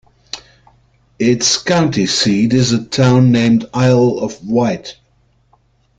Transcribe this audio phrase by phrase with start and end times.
[1.19, 4.97] Its county seat is a town named Isle of Wight.